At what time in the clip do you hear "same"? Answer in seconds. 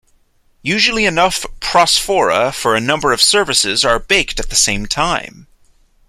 4.55-4.87